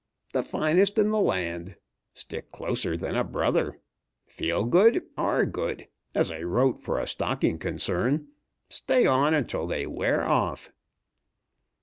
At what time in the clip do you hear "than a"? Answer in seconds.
2.97-3.23